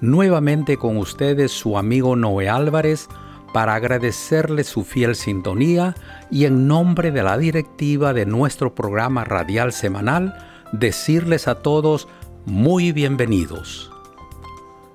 Nuevamente 0.00 0.76
con 0.76 0.96
ustedes 0.96 1.52
su 1.52 1.78
amigo 1.78 2.16
Noé 2.16 2.48
Álvarez 2.48 3.08
para 3.52 3.76
agradecerle 3.76 4.64
su 4.64 4.82
fiel 4.84 5.14
sintonía 5.14 5.94
y 6.30 6.44
en 6.44 6.66
nombre 6.66 7.12
de 7.12 7.22
la 7.22 7.38
directiva 7.38 8.12
de 8.12 8.26
nuestro 8.26 8.74
programa 8.74 9.24
radial 9.24 9.72
semanal 9.72 10.36
decirles 10.72 11.46
a 11.46 11.62
todos 11.62 12.08
muy 12.46 12.90
bienvenidos. 12.90 13.92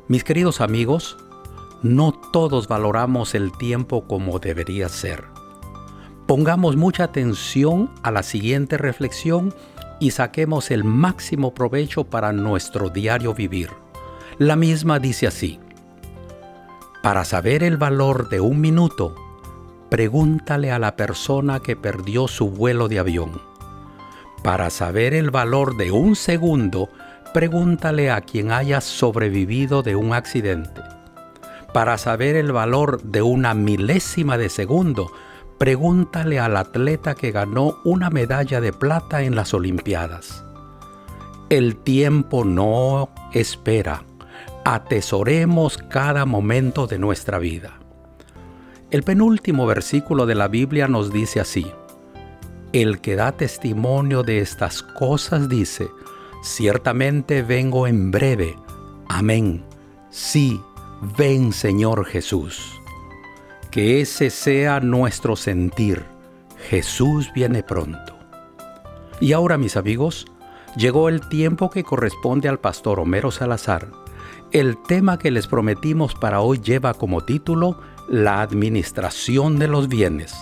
Mis 0.09 0.23
queridos 0.23 0.59
amigos, 0.59 1.17
no 1.81 2.11
todos 2.11 2.67
valoramos 2.67 3.33
el 3.33 3.51
tiempo 3.57 4.05
como 4.05 4.39
debería 4.39 4.89
ser. 4.89 5.23
Pongamos 6.27 6.75
mucha 6.75 7.05
atención 7.05 7.89
a 8.03 8.11
la 8.11 8.23
siguiente 8.23 8.77
reflexión 8.77 9.53
y 9.99 10.11
saquemos 10.11 10.69
el 10.69 10.83
máximo 10.83 11.53
provecho 11.53 12.03
para 12.03 12.33
nuestro 12.33 12.89
diario 12.89 13.33
vivir. 13.33 13.69
La 14.39 14.55
misma 14.55 14.99
dice 14.99 15.27
así, 15.27 15.59
para 17.03 17.23
saber 17.23 17.63
el 17.63 17.77
valor 17.77 18.29
de 18.29 18.39
un 18.39 18.59
minuto, 18.59 19.13
pregúntale 19.89 20.71
a 20.71 20.79
la 20.79 20.95
persona 20.95 21.59
que 21.59 21.75
perdió 21.75 22.27
su 22.27 22.49
vuelo 22.49 22.87
de 22.87 22.99
avión. 22.99 23.41
Para 24.43 24.71
saber 24.71 25.13
el 25.13 25.29
valor 25.29 25.77
de 25.77 25.91
un 25.91 26.15
segundo, 26.15 26.89
pregúntale 27.33 28.09
a 28.09 28.21
quien 28.21 28.51
haya 28.51 28.81
sobrevivido 28.81 29.83
de 29.83 29.95
un 29.95 30.13
accidente. 30.13 30.81
Para 31.73 31.99
saber 31.99 32.35
el 32.35 32.51
valor 32.51 33.03
de 33.03 33.21
una 33.21 33.53
milésima 33.53 34.37
de 34.37 34.49
segundo, 34.49 35.11
Pregúntale 35.59 36.39
al 36.39 36.55
atleta 36.55 37.15
que 37.15 37.31
ganó 37.31 37.79
una 37.83 38.09
medalla 38.09 38.61
de 38.61 38.71
plata 38.71 39.23
en 39.23 39.35
las 39.35 39.53
Olimpiadas. 39.53 40.45
El 41.49 41.75
tiempo 41.75 42.45
no 42.45 43.09
espera. 43.33 44.05
Atesoremos 44.71 45.79
cada 45.79 46.27
momento 46.27 46.85
de 46.85 46.99
nuestra 46.99 47.39
vida. 47.39 47.79
El 48.91 49.01
penúltimo 49.01 49.65
versículo 49.65 50.27
de 50.27 50.35
la 50.35 50.47
Biblia 50.47 50.87
nos 50.87 51.11
dice 51.11 51.39
así. 51.39 51.65
El 52.71 53.01
que 53.01 53.15
da 53.15 53.31
testimonio 53.31 54.21
de 54.21 54.41
estas 54.41 54.83
cosas 54.83 55.49
dice, 55.49 55.89
ciertamente 56.43 57.41
vengo 57.41 57.87
en 57.87 58.11
breve. 58.11 58.55
Amén. 59.07 59.65
Sí, 60.11 60.61
ven 61.17 61.51
Señor 61.51 62.05
Jesús. 62.05 62.79
Que 63.71 64.01
ese 64.01 64.29
sea 64.29 64.81
nuestro 64.81 65.35
sentir. 65.35 66.05
Jesús 66.69 67.31
viene 67.33 67.63
pronto. 67.63 68.19
Y 69.19 69.33
ahora 69.33 69.57
mis 69.57 69.77
amigos, 69.77 70.27
llegó 70.77 71.09
el 71.09 71.27
tiempo 71.27 71.71
que 71.71 71.83
corresponde 71.83 72.47
al 72.47 72.59
pastor 72.59 72.99
Homero 72.99 73.31
Salazar. 73.31 74.08
El 74.51 74.77
tema 74.81 75.19
que 75.19 75.29
les 75.29 75.45
prometimos 75.45 76.15
para 76.15 76.41
hoy 76.41 76.59
lleva 76.59 76.95
como 76.95 77.21
título 77.21 77.79
La 78.07 78.41
administración 78.41 79.59
de 79.59 79.67
los 79.67 79.87
bienes. 79.87 80.33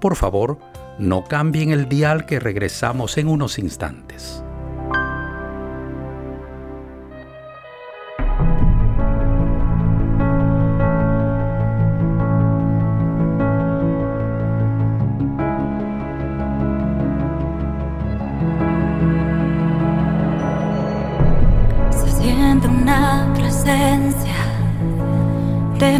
Por 0.00 0.16
favor, 0.16 0.58
no 0.98 1.24
cambien 1.24 1.70
el 1.70 1.86
dial 1.86 2.24
que 2.24 2.40
regresamos 2.40 3.18
en 3.18 3.28
unos 3.28 3.58
instantes. 3.58 4.42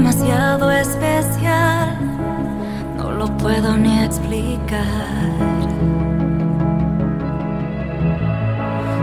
Demasiado 0.00 0.70
especial, 0.70 1.96
no 2.96 3.10
lo 3.12 3.26
puedo 3.38 3.76
ni 3.76 4.04
explicar. 4.04 4.86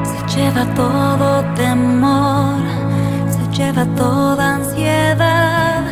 Se 0.04 0.38
lleva 0.38 0.66
todo 0.76 1.44
temor, 1.56 2.60
se 3.30 3.58
lleva 3.58 3.86
toda 3.96 4.56
ansiedad. 4.56 5.84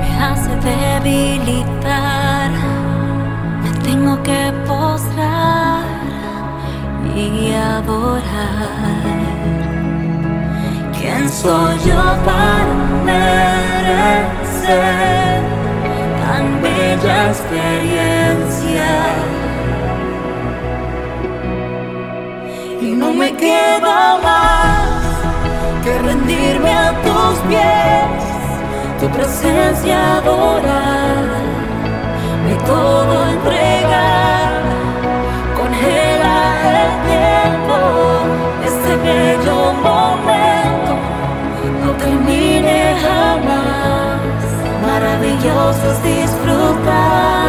Me 0.00 0.24
hace 0.24 0.50
debilitar, 0.72 2.50
me 3.62 3.70
tengo 3.82 4.22
que 4.22 4.52
postrar 4.66 5.73
y 7.16 7.52
adorar. 7.52 8.22
¿Quién 10.98 11.30
soy 11.30 11.78
yo 11.86 12.02
para 12.24 12.74
merecer 13.04 14.62
tan 16.24 16.62
bella 16.62 17.28
experiencia? 17.28 18.90
Y 22.80 22.86
no 22.92 23.12
me 23.12 23.32
queda 23.36 24.18
más 24.22 25.04
que 25.84 25.98
rendirme 25.98 26.70
a 26.70 26.92
tus 27.02 27.38
pies, 27.48 28.24
tu 29.00 29.08
presencia 29.08 30.16
adorar, 30.16 31.24
mi 32.46 32.54
todo 32.66 33.26
entregar 33.30 34.33
Maravilloso 45.44 45.90
es 45.90 46.02
disfrutar 46.02 47.43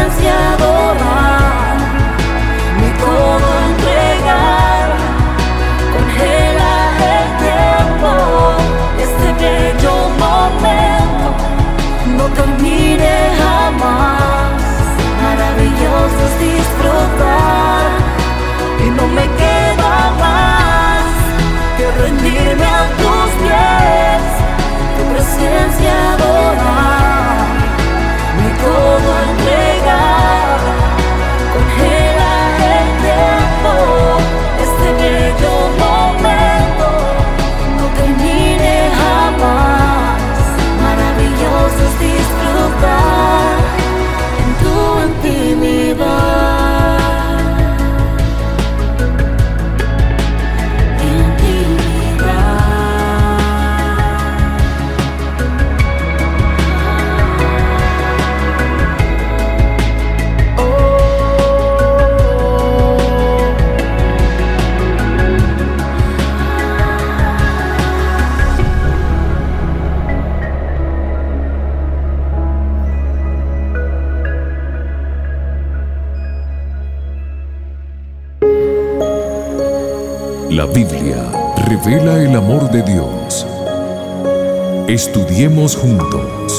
presencia 0.00 0.49
el 81.92 82.36
amor 82.36 82.70
de 82.70 82.84
Dios. 82.84 83.44
Estudiemos 84.88 85.74
juntos. 85.74 86.56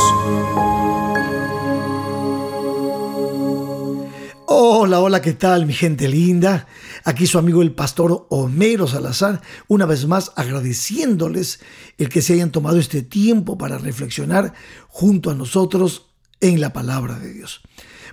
Hola, 4.45 4.99
hola, 4.99 5.21
¿qué 5.21 5.31
tal 5.31 5.65
mi 5.65 5.71
gente 5.71 6.09
linda? 6.09 6.67
Aquí 7.05 7.27
su 7.27 7.37
amigo 7.37 7.61
el 7.61 7.71
pastor 7.71 8.27
Homero 8.29 8.87
Salazar, 8.87 9.41
una 9.69 9.85
vez 9.85 10.05
más 10.05 10.33
agradeciéndoles 10.35 11.61
el 11.97 12.09
que 12.09 12.21
se 12.21 12.33
hayan 12.33 12.51
tomado 12.51 12.77
este 12.77 13.01
tiempo 13.01 13.57
para 13.57 13.77
reflexionar 13.77 14.53
junto 14.89 15.29
a 15.29 15.35
nosotros 15.35 16.07
en 16.41 16.59
la 16.59 16.73
palabra 16.73 17.17
de 17.19 17.31
Dios. 17.31 17.61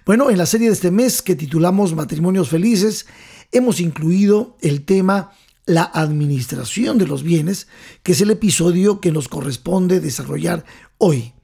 Bueno, 0.07 0.31
en 0.31 0.39
la 0.39 0.47
serie 0.47 0.69
de 0.69 0.75
este 0.75 0.93
mes 0.93 1.21
que 1.21 1.35
titulamos 1.35 1.97
Matrimonios 1.97 2.49
Felices, 2.49 3.07
hemos 3.51 3.81
incluido 3.81 4.57
el 4.61 4.85
tema 4.85 5.33
la 5.69 5.83
administración 5.83 6.97
de 6.97 7.07
los 7.07 7.23
bienes, 7.23 7.69
que 8.03 8.13
es 8.13 8.21
el 8.23 8.31
episodio 8.31 9.01
que 9.01 9.13
nos 9.13 9.29
corresponde 9.29 10.01
desarrollar 10.01 10.65
hoy. 10.97 11.35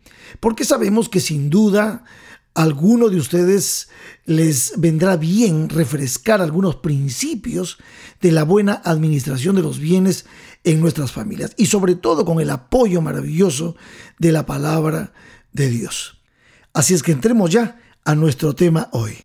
Porque 0.40 0.64
sabemos 0.64 1.10
que 1.10 1.20
sin 1.20 1.50
duda 1.50 2.04
a 2.54 2.62
alguno 2.62 3.10
de 3.10 3.18
ustedes 3.18 3.88
les 4.24 4.72
vendrá 4.78 5.18
bien 5.18 5.68
refrescar 5.68 6.40
algunos 6.40 6.76
principios 6.76 7.76
de 8.22 8.32
la 8.32 8.44
buena 8.44 8.80
administración 8.84 9.56
de 9.56 9.62
los 9.62 9.78
bienes 9.78 10.24
en 10.64 10.80
nuestras 10.80 11.12
familias 11.12 11.52
y 11.58 11.66
sobre 11.66 11.94
todo 11.94 12.24
con 12.24 12.40
el 12.40 12.48
apoyo 12.48 13.02
maravilloso 13.02 13.76
de 14.18 14.32
la 14.32 14.46
palabra 14.46 15.12
de 15.52 15.68
Dios. 15.68 16.22
Así 16.72 16.94
es 16.94 17.02
que 17.02 17.12
entremos 17.12 17.50
ya 17.50 17.78
a 18.06 18.14
nuestro 18.14 18.54
tema 18.54 18.88
hoy. 18.92 19.18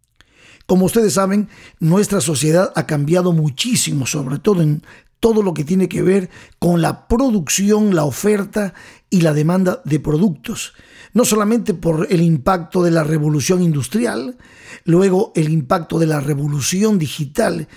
Como 0.70 0.86
ustedes 0.86 1.14
saben, 1.14 1.50
nuestra 1.80 2.22
sociedad 2.22 2.72
ha 2.76 2.86
cambiado 2.86 3.34
muchísimo, 3.34 4.06
sobre 4.06 4.38
todo 4.38 4.62
en 4.62 4.84
todo 5.20 5.42
lo 5.42 5.56
que 5.56 5.64
tiene 5.64 5.90
que 5.90 6.04
ver 6.04 6.30
con 6.60 6.80
la 6.84 7.08
producción, 7.08 7.96
la 7.96 8.04
oferta 8.04 8.76
y 9.10 9.22
la 9.22 9.34
demanda 9.34 9.82
de 9.84 10.00
productos. 10.00 10.74
No 11.12 11.26
solamente 11.26 11.74
por 11.74 12.06
el 12.12 12.22
impacto 12.22 12.84
de 12.84 12.92
la 12.92 13.04
revolución 13.04 13.64
industrial, 13.64 14.38
luego 14.86 15.32
el 15.34 15.50
impacto 15.50 15.98
de 15.98 16.06
la 16.06 16.20
revolución 16.20 17.00
digital 17.00 17.68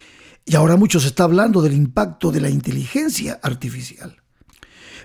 y 0.44 0.54
ahora 0.54 0.76
mucho 0.76 1.00
se 1.00 1.06
está 1.06 1.24
hablando 1.24 1.62
del 1.62 1.72
impacto 1.72 2.30
de 2.30 2.42
la 2.42 2.50
inteligencia 2.50 3.40
artificial. 3.42 4.18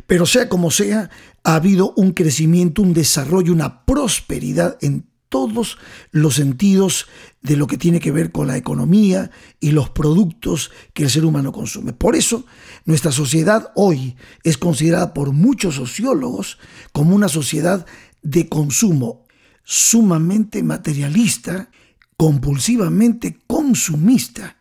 Pero 0.05 0.25
sea 0.25 0.49
como 0.49 0.71
sea, 0.71 1.09
ha 1.45 1.55
habido 1.55 1.93
un 1.95 2.11
crecimiento, 2.11 2.81
un 2.81 2.93
desarrollo, 2.93 3.53
una 3.53 3.85
prosperidad 3.85 4.77
en 4.81 5.07
todos 5.29 5.77
los 6.11 6.35
sentidos 6.35 7.07
de 7.41 7.55
lo 7.55 7.67
que 7.67 7.77
tiene 7.77 7.99
que 7.99 8.11
ver 8.11 8.31
con 8.31 8.47
la 8.47 8.57
economía 8.57 9.31
y 9.59 9.71
los 9.71 9.89
productos 9.89 10.71
que 10.93 11.03
el 11.03 11.09
ser 11.09 11.25
humano 11.25 11.51
consume. 11.51 11.93
Por 11.93 12.15
eso, 12.15 12.45
nuestra 12.85 13.11
sociedad 13.11 13.71
hoy 13.75 14.15
es 14.43 14.57
considerada 14.57 15.13
por 15.13 15.31
muchos 15.31 15.75
sociólogos 15.75 16.57
como 16.91 17.15
una 17.15 17.29
sociedad 17.29 17.85
de 18.21 18.49
consumo 18.49 19.25
sumamente 19.63 20.63
materialista, 20.63 21.69
compulsivamente 22.15 23.39
consumista. 23.47 24.57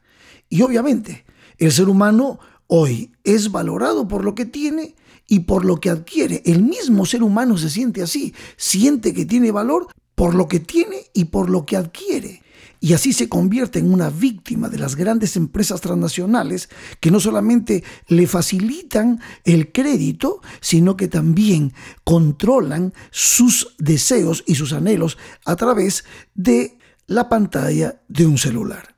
Y 0.49 0.63
obviamente, 0.63 1.25
el 1.59 1.73
ser 1.73 1.89
humano 1.89 2.39
hoy 2.67 3.13
es 3.25 3.51
valorado 3.51 4.09
por 4.09 4.25
lo 4.25 4.35
que 4.35 4.47
tiene 4.47 4.95
y 5.29 5.41
por 5.41 5.65
lo 5.65 5.81
que 5.81 5.91
adquiere. 5.91 6.43
El 6.45 6.63
mismo 6.63 7.07
ser 7.07 7.23
humano 7.23 7.57
se 7.57 7.71
siente 7.71 8.03
así, 8.03 8.35
siente 8.57 9.15
que 9.15 9.27
tiene 9.27 9.51
valor 9.51 9.89
por 10.17 10.35
lo 10.35 10.49
que 10.49 10.59
tiene 10.59 11.05
y 11.15 11.27
por 11.27 11.49
lo 11.49 11.65
que 11.65 11.77
adquiere. 11.77 12.43
Y 12.81 12.93
así 12.93 13.13
se 13.13 13.29
convierte 13.29 13.79
en 13.79 13.93
una 13.93 14.11
víctima 14.11 14.69
de 14.69 14.79
las 14.79 14.97
grandes 14.97 15.37
empresas 15.37 15.81
transnacionales 15.81 16.69
que 17.01 17.11
no 17.11 17.21
solamente 17.21 17.85
le 18.09 18.27
facilitan 18.27 19.21
el 19.45 19.73
crédito, 19.73 20.41
sino 20.61 20.97
que 20.97 21.09
también 21.09 21.73
controlan 22.05 22.93
sus 23.11 23.75
deseos 23.79 24.43
y 24.47 24.57
sus 24.57 24.73
anhelos 24.73 25.17
a 25.45 25.57
través 25.57 26.05
de 26.35 26.79
la 27.07 27.29
pantalla 27.29 28.03
de 28.09 28.27
un 28.27 28.39
celular. 28.39 28.95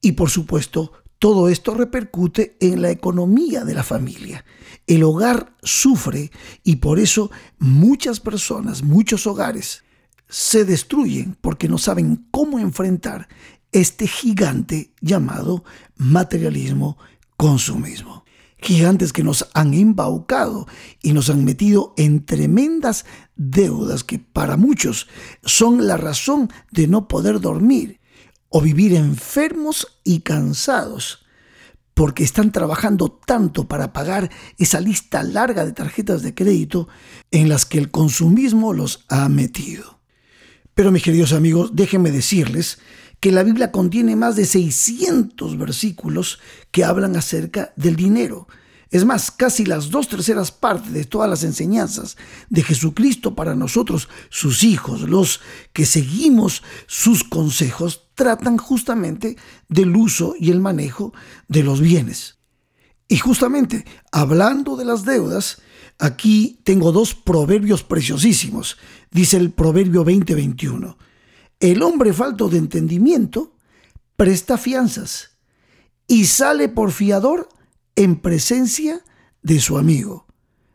Y 0.00 0.12
por 0.12 0.30
supuesto, 0.30 0.92
todo 1.18 1.48
esto 1.48 1.74
repercute 1.74 2.56
en 2.60 2.82
la 2.82 2.90
economía 2.90 3.64
de 3.64 3.74
la 3.74 3.82
familia. 3.82 4.44
El 4.86 5.02
hogar 5.02 5.56
sufre 5.62 6.30
y 6.62 6.76
por 6.76 7.00
eso 7.00 7.30
muchas 7.58 8.20
personas, 8.20 8.82
muchos 8.82 9.26
hogares, 9.26 9.82
se 10.28 10.64
destruyen 10.64 11.36
porque 11.40 11.68
no 11.68 11.78
saben 11.78 12.26
cómo 12.30 12.58
enfrentar 12.58 13.28
este 13.72 14.06
gigante 14.06 14.92
llamado 15.00 15.64
materialismo 15.96 16.98
consumismo. 17.36 18.24
Gigantes 18.60 19.12
que 19.12 19.22
nos 19.22 19.48
han 19.54 19.72
embaucado 19.72 20.66
y 21.00 21.12
nos 21.12 21.30
han 21.30 21.44
metido 21.44 21.94
en 21.96 22.26
tremendas 22.26 23.04
deudas 23.36 24.02
que 24.02 24.18
para 24.18 24.56
muchos 24.56 25.06
son 25.44 25.86
la 25.86 25.96
razón 25.96 26.50
de 26.72 26.88
no 26.88 27.06
poder 27.06 27.40
dormir 27.40 28.00
o 28.48 28.60
vivir 28.60 28.94
enfermos 28.94 30.00
y 30.02 30.20
cansados 30.20 31.24
porque 31.94 32.22
están 32.22 32.52
trabajando 32.52 33.10
tanto 33.10 33.66
para 33.66 33.92
pagar 33.92 34.30
esa 34.56 34.80
lista 34.80 35.22
larga 35.22 35.64
de 35.64 35.72
tarjetas 35.72 36.22
de 36.22 36.34
crédito 36.34 36.88
en 37.32 37.48
las 37.48 37.64
que 37.64 37.78
el 37.78 37.90
consumismo 37.90 38.72
los 38.72 39.04
ha 39.08 39.28
metido. 39.28 39.97
Pero 40.78 40.92
mis 40.92 41.02
queridos 41.02 41.32
amigos, 41.32 41.72
déjenme 41.74 42.12
decirles 42.12 42.78
que 43.18 43.32
la 43.32 43.42
Biblia 43.42 43.72
contiene 43.72 44.14
más 44.14 44.36
de 44.36 44.44
600 44.44 45.58
versículos 45.58 46.38
que 46.70 46.84
hablan 46.84 47.16
acerca 47.16 47.72
del 47.74 47.96
dinero. 47.96 48.46
Es 48.92 49.04
más, 49.04 49.32
casi 49.32 49.64
las 49.64 49.90
dos 49.90 50.06
terceras 50.06 50.52
partes 50.52 50.92
de 50.92 51.02
todas 51.02 51.28
las 51.28 51.42
enseñanzas 51.42 52.16
de 52.48 52.62
Jesucristo 52.62 53.34
para 53.34 53.56
nosotros, 53.56 54.08
sus 54.28 54.62
hijos, 54.62 55.00
los 55.00 55.40
que 55.72 55.84
seguimos 55.84 56.62
sus 56.86 57.24
consejos, 57.24 58.10
tratan 58.14 58.56
justamente 58.56 59.36
del 59.68 59.96
uso 59.96 60.36
y 60.38 60.52
el 60.52 60.60
manejo 60.60 61.12
de 61.48 61.64
los 61.64 61.80
bienes. 61.80 62.38
Y 63.08 63.16
justamente, 63.16 63.84
hablando 64.12 64.76
de 64.76 64.84
las 64.84 65.04
deudas, 65.04 65.60
Aquí 65.98 66.60
tengo 66.62 66.92
dos 66.92 67.14
proverbios 67.14 67.82
preciosísimos. 67.82 68.78
Dice 69.10 69.36
el 69.36 69.50
proverbio 69.50 70.04
2021. 70.04 70.96
El 71.58 71.82
hombre 71.82 72.12
falto 72.12 72.48
de 72.48 72.58
entendimiento 72.58 73.56
presta 74.16 74.58
fianzas 74.58 75.38
y 76.06 76.26
sale 76.26 76.68
por 76.68 76.92
fiador 76.92 77.48
en 77.96 78.20
presencia 78.20 79.04
de 79.42 79.60
su 79.60 79.76
amigo. 79.76 80.26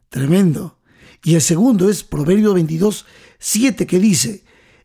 Tremendo. 0.10 0.80
Y 1.24 1.36
el 1.36 1.42
segundo 1.42 1.89
es 1.89 2.03
Proverbio 2.03 2.53
22, 2.53 3.06
7 3.39 3.88
que 3.88 4.00
dice, 4.00 4.44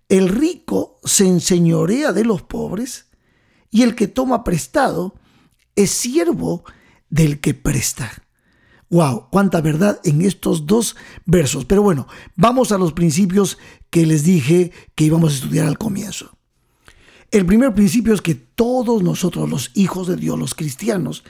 el 0.09 0.29
rico 0.29 1.01
se 1.05 1.27
enseñorea 1.27 2.13
de 2.13 2.25
los 2.25 2.43
pobres 2.43 3.07
y 3.71 3.83
el 3.83 3.97
que 3.97 4.07
toma 4.07 4.45
prestado 4.45 5.17
es 5.75 5.91
siervo 5.91 6.65
del 7.11 7.41
que 7.41 7.55
presta. 7.55 8.23
Wow, 8.91 9.29
cuánta 9.31 9.61
verdad 9.61 10.01
en 10.05 10.23
estos 10.23 10.67
dos 10.67 10.97
versos. 11.27 11.65
Pero 11.67 11.83
bueno, 11.83 12.07
vamos 12.37 12.73
a 12.73 12.79
los 12.79 12.93
principios 12.93 13.59
que 13.91 14.07
les 14.07 14.25
dije 14.25 14.73
que 14.95 15.05
íbamos 15.05 15.33
a 15.33 15.37
estudiar 15.37 15.67
al 15.67 15.79
comienzo. 15.79 16.39
El 17.31 17.45
primer 17.45 17.75
principio 17.75 18.15
es 18.15 18.23
que 18.23 18.35
todos 18.35 19.03
nosotros, 19.03 19.51
los 19.51 19.71
hijos 19.75 20.09
de 20.09 20.17
Dios, 20.17 20.39
los 20.39 20.55
cristianos, 20.55 21.25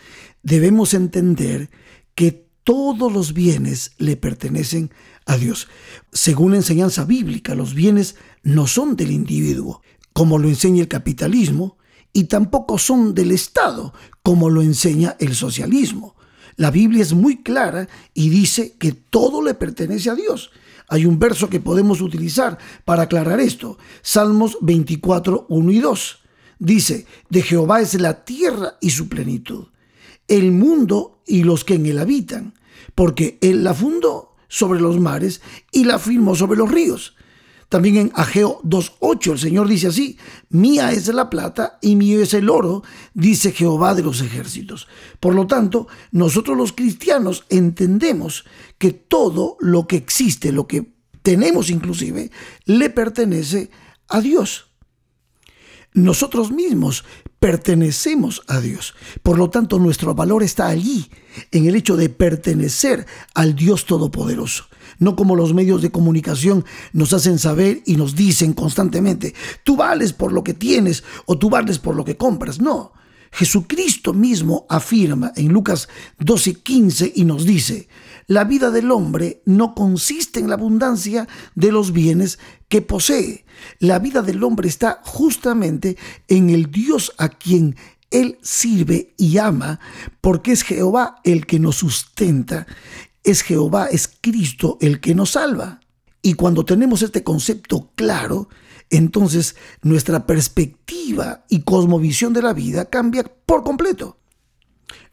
debemos 0.44 0.94
entender 0.94 1.70
que 2.14 2.46
todos 2.62 3.12
los 3.12 3.32
bienes 3.32 3.92
le 3.98 4.16
pertenecen 4.16 4.92
a 5.26 5.36
Dios. 5.36 5.68
Según 6.12 6.52
la 6.52 6.58
enseñanza 6.58 7.04
bíblica, 7.04 7.56
los 7.56 7.74
bienes 7.74 8.14
no 8.44 8.68
son 8.68 8.94
del 8.94 9.10
individuo, 9.10 9.82
como 10.12 10.38
lo 10.38 10.48
enseña 10.48 10.82
el 10.82 10.88
capitalismo, 10.88 11.78
y 12.12 12.24
tampoco 12.24 12.78
son 12.78 13.14
del 13.14 13.32
Estado, 13.32 13.92
como 14.22 14.50
lo 14.50 14.62
enseña 14.62 15.16
el 15.18 15.34
socialismo. 15.34 16.14
La 16.58 16.72
Biblia 16.72 17.02
es 17.02 17.12
muy 17.12 17.36
clara 17.44 17.88
y 18.14 18.30
dice 18.30 18.74
que 18.80 18.90
todo 18.90 19.42
le 19.42 19.54
pertenece 19.54 20.10
a 20.10 20.16
Dios. 20.16 20.50
Hay 20.88 21.06
un 21.06 21.20
verso 21.20 21.48
que 21.48 21.60
podemos 21.60 22.00
utilizar 22.00 22.58
para 22.84 23.04
aclarar 23.04 23.38
esto. 23.38 23.78
Salmos 24.02 24.58
24, 24.60 25.46
1 25.48 25.70
y 25.70 25.78
2. 25.78 26.18
Dice, 26.58 27.06
de 27.30 27.42
Jehová 27.42 27.80
es 27.80 27.94
la 28.00 28.24
tierra 28.24 28.76
y 28.80 28.90
su 28.90 29.08
plenitud, 29.08 29.68
el 30.26 30.50
mundo 30.50 31.22
y 31.28 31.44
los 31.44 31.64
que 31.64 31.74
en 31.74 31.86
él 31.86 32.00
habitan, 32.00 32.54
porque 32.96 33.38
él 33.40 33.62
la 33.62 33.72
fundó 33.72 34.34
sobre 34.48 34.80
los 34.80 34.98
mares 34.98 35.40
y 35.70 35.84
la 35.84 36.00
firmó 36.00 36.34
sobre 36.34 36.58
los 36.58 36.68
ríos. 36.68 37.14
También 37.68 37.96
en 37.96 38.12
Ageo 38.14 38.62
2.8 38.62 39.32
el 39.32 39.38
Señor 39.38 39.68
dice 39.68 39.88
así, 39.88 40.16
mía 40.48 40.90
es 40.92 41.06
la 41.08 41.28
plata 41.28 41.78
y 41.82 41.96
mío 41.96 42.22
es 42.22 42.32
el 42.32 42.48
oro, 42.48 42.82
dice 43.12 43.52
Jehová 43.52 43.94
de 43.94 44.02
los 44.02 44.22
ejércitos. 44.22 44.88
Por 45.20 45.34
lo 45.34 45.46
tanto, 45.46 45.86
nosotros 46.10 46.56
los 46.56 46.72
cristianos 46.72 47.44
entendemos 47.50 48.46
que 48.78 48.92
todo 48.92 49.58
lo 49.60 49.86
que 49.86 49.96
existe, 49.96 50.50
lo 50.50 50.66
que 50.66 50.94
tenemos 51.22 51.68
inclusive, 51.68 52.30
le 52.64 52.88
pertenece 52.88 53.70
a 54.08 54.20
Dios. 54.20 54.64
nosotros 55.92 56.52
mismos 56.52 57.04
pertenecemos 57.40 58.42
a 58.46 58.60
Dios. 58.60 58.94
Por 59.22 59.36
lo 59.36 59.50
tanto, 59.50 59.78
nuestro 59.78 60.14
valor 60.14 60.42
está 60.42 60.68
allí, 60.68 61.10
en 61.50 61.66
el 61.66 61.74
hecho 61.76 61.96
de 61.96 62.08
pertenecer 62.08 63.06
al 63.34 63.56
Dios 63.56 63.84
Todopoderoso. 63.84 64.67
No 64.98 65.16
como 65.16 65.36
los 65.36 65.54
medios 65.54 65.82
de 65.82 65.90
comunicación 65.90 66.64
nos 66.92 67.12
hacen 67.12 67.38
saber 67.38 67.82
y 67.86 67.96
nos 67.96 68.14
dicen 68.14 68.52
constantemente, 68.52 69.34
tú 69.64 69.76
vales 69.76 70.12
por 70.12 70.32
lo 70.32 70.42
que 70.42 70.54
tienes 70.54 71.04
o 71.26 71.38
tú 71.38 71.50
vales 71.50 71.78
por 71.78 71.94
lo 71.94 72.04
que 72.04 72.16
compras. 72.16 72.60
No, 72.60 72.92
Jesucristo 73.30 74.14
mismo 74.14 74.66
afirma 74.68 75.32
en 75.36 75.48
Lucas 75.48 75.88
12:15 76.18 77.12
y 77.14 77.24
nos 77.24 77.44
dice, 77.44 77.88
la 78.26 78.44
vida 78.44 78.70
del 78.70 78.90
hombre 78.90 79.42
no 79.46 79.74
consiste 79.74 80.40
en 80.40 80.48
la 80.48 80.54
abundancia 80.54 81.28
de 81.54 81.72
los 81.72 81.92
bienes 81.92 82.38
que 82.68 82.82
posee. 82.82 83.44
La 83.78 83.98
vida 83.98 84.22
del 84.22 84.42
hombre 84.44 84.68
está 84.68 85.00
justamente 85.04 85.96
en 86.28 86.50
el 86.50 86.70
Dios 86.70 87.12
a 87.18 87.28
quien 87.28 87.76
él 88.10 88.38
sirve 88.42 89.14
y 89.18 89.38
ama, 89.38 89.80
porque 90.20 90.52
es 90.52 90.62
Jehová 90.62 91.20
el 91.24 91.46
que 91.46 91.58
nos 91.58 91.76
sustenta, 91.76 92.66
es 93.30 93.42
Jehová, 93.42 93.86
es 93.86 94.08
Cristo 94.20 94.78
el 94.80 95.00
que 95.00 95.14
nos 95.14 95.32
salva. 95.32 95.80
Y 96.22 96.34
cuando 96.34 96.64
tenemos 96.64 97.02
este 97.02 97.22
concepto 97.22 97.92
claro, 97.94 98.48
entonces 98.90 99.54
nuestra 99.82 100.26
perspectiva 100.26 101.44
y 101.48 101.60
cosmovisión 101.60 102.32
de 102.32 102.42
la 102.42 102.54
vida 102.54 102.86
cambia 102.86 103.24
por 103.44 103.62
completo. 103.62 104.18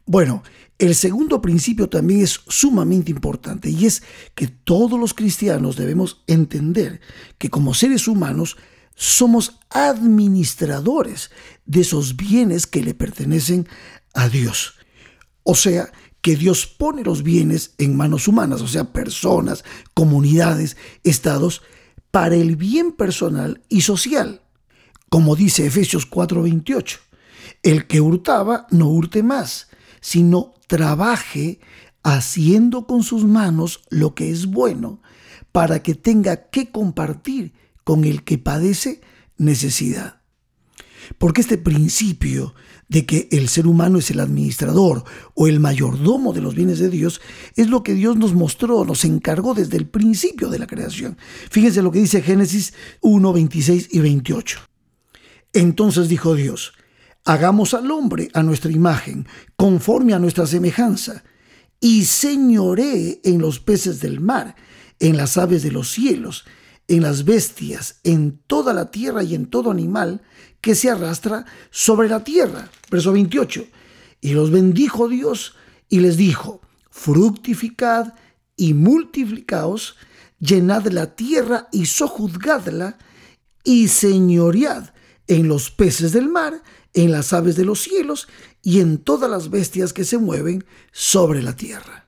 Bueno, 0.06 0.42
el 0.78 0.94
segundo 0.94 1.42
principio 1.42 1.88
también 1.88 2.22
es 2.22 2.40
sumamente 2.48 3.10
importante 3.10 3.68
y 3.68 3.84
es 3.84 4.02
que 4.34 4.46
todos 4.48 4.98
los 4.98 5.12
cristianos 5.12 5.76
debemos 5.76 6.22
entender 6.26 7.00
que 7.38 7.50
como 7.50 7.74
seres 7.74 8.08
humanos 8.08 8.56
somos 8.94 9.58
administradores 9.68 11.30
de 11.66 11.82
esos 11.82 12.16
bienes 12.16 12.66
que 12.66 12.82
le 12.82 12.94
pertenecen 12.94 13.68
a 14.14 14.28
Dios. 14.28 14.74
O 15.42 15.54
sea, 15.54 15.92
que 16.26 16.34
Dios 16.34 16.66
pone 16.66 17.04
los 17.04 17.22
bienes 17.22 17.76
en 17.78 17.96
manos 17.96 18.26
humanas, 18.26 18.60
o 18.60 18.66
sea, 18.66 18.92
personas, 18.92 19.62
comunidades, 19.94 20.76
estados, 21.04 21.62
para 22.10 22.34
el 22.34 22.56
bien 22.56 22.90
personal 22.90 23.62
y 23.68 23.82
social. 23.82 24.42
Como 25.08 25.36
dice 25.36 25.66
Efesios 25.66 26.04
4:28, 26.04 26.98
el 27.62 27.86
que 27.86 28.00
hurtaba 28.00 28.66
no 28.72 28.88
hurte 28.88 29.22
más, 29.22 29.68
sino 30.00 30.54
trabaje 30.66 31.60
haciendo 32.02 32.88
con 32.88 33.04
sus 33.04 33.22
manos 33.22 33.82
lo 33.88 34.16
que 34.16 34.28
es 34.28 34.46
bueno, 34.46 35.00
para 35.52 35.80
que 35.80 35.94
tenga 35.94 36.50
que 36.50 36.72
compartir 36.72 37.52
con 37.84 38.02
el 38.02 38.24
que 38.24 38.38
padece 38.38 39.00
necesidad. 39.36 40.22
Porque 41.18 41.40
este 41.42 41.56
principio 41.56 42.52
de 42.88 43.04
que 43.04 43.28
el 43.32 43.48
ser 43.48 43.66
humano 43.66 43.98
es 43.98 44.10
el 44.10 44.20
administrador 44.20 45.04
o 45.34 45.48
el 45.48 45.60
mayordomo 45.60 46.32
de 46.32 46.40
los 46.40 46.54
bienes 46.54 46.78
de 46.78 46.88
Dios 46.88 47.20
es 47.56 47.68
lo 47.68 47.82
que 47.82 47.94
Dios 47.94 48.16
nos 48.16 48.34
mostró, 48.34 48.84
nos 48.84 49.04
encargó 49.04 49.54
desde 49.54 49.76
el 49.76 49.86
principio 49.86 50.48
de 50.48 50.58
la 50.58 50.66
creación. 50.66 51.16
Fíjense 51.50 51.82
lo 51.82 51.90
que 51.90 52.00
dice 52.00 52.22
Génesis 52.22 52.74
1, 53.00 53.32
26 53.32 53.88
y 53.90 53.98
28. 54.00 54.58
Entonces 55.52 56.08
dijo 56.08 56.34
Dios, 56.34 56.74
hagamos 57.24 57.74
al 57.74 57.90
hombre 57.90 58.28
a 58.34 58.42
nuestra 58.42 58.70
imagen, 58.70 59.26
conforme 59.56 60.14
a 60.14 60.18
nuestra 60.18 60.46
semejanza, 60.46 61.24
y 61.80 62.04
señoré 62.04 63.20
en 63.24 63.40
los 63.40 63.58
peces 63.60 64.00
del 64.00 64.20
mar, 64.20 64.54
en 65.00 65.16
las 65.16 65.36
aves 65.36 65.62
de 65.62 65.72
los 65.72 65.90
cielos, 65.90 66.44
en 66.88 67.02
las 67.02 67.24
bestias, 67.24 68.00
en 68.04 68.38
toda 68.46 68.72
la 68.72 68.90
tierra 68.90 69.22
y 69.22 69.34
en 69.34 69.46
todo 69.46 69.70
animal 69.70 70.22
que 70.66 70.74
se 70.74 70.90
arrastra 70.90 71.46
sobre 71.70 72.08
la 72.08 72.24
tierra. 72.24 72.68
Verso 72.90 73.12
28. 73.12 73.68
Y 74.20 74.32
los 74.32 74.50
bendijo 74.50 75.08
Dios 75.08 75.54
y 75.88 76.00
les 76.00 76.16
dijo, 76.16 76.60
fructificad 76.90 78.14
y 78.56 78.74
multiplicaos, 78.74 79.94
llenad 80.40 80.86
la 80.86 81.14
tierra 81.14 81.68
y 81.70 81.86
sojuzgadla, 81.86 82.98
y 83.62 83.86
señoread 83.86 84.90
en 85.28 85.46
los 85.46 85.70
peces 85.70 86.10
del 86.10 86.28
mar, 86.28 86.60
en 86.94 87.12
las 87.12 87.32
aves 87.32 87.54
de 87.54 87.64
los 87.64 87.82
cielos 87.82 88.26
y 88.60 88.80
en 88.80 88.98
todas 88.98 89.30
las 89.30 89.50
bestias 89.50 89.92
que 89.92 90.02
se 90.02 90.18
mueven 90.18 90.64
sobre 90.90 91.44
la 91.44 91.54
tierra. 91.54 92.06